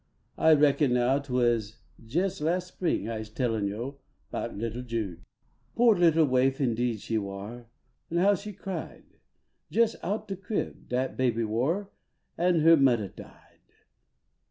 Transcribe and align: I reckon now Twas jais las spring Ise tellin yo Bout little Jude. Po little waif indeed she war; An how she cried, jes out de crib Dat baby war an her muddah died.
I 0.39 0.53
reckon 0.55 0.93
now 0.95 1.19
Twas 1.19 1.77
jais 2.03 2.41
las 2.41 2.65
spring 2.69 3.07
Ise 3.07 3.29
tellin 3.29 3.67
yo 3.67 3.99
Bout 4.31 4.57
little 4.57 4.81
Jude. 4.81 5.21
Po 5.75 5.89
little 5.89 6.25
waif 6.25 6.59
indeed 6.59 6.99
she 7.01 7.19
war; 7.19 7.67
An 8.09 8.17
how 8.17 8.33
she 8.33 8.51
cried, 8.51 9.03
jes 9.69 9.95
out 10.01 10.27
de 10.27 10.35
crib 10.35 10.89
Dat 10.89 11.15
baby 11.17 11.43
war 11.43 11.91
an 12.35 12.61
her 12.61 12.75
muddah 12.77 13.09
died. 13.15 13.61